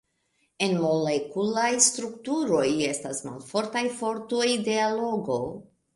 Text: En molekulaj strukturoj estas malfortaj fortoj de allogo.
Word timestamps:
En 0.67 0.71
molekulaj 0.85 1.67
strukturoj 1.87 2.65
estas 2.89 3.23
malfortaj 3.29 3.85
fortoj 4.01 4.49
de 4.71 4.79
allogo. 4.87 5.39